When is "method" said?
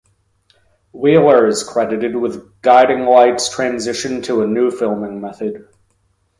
5.21-5.69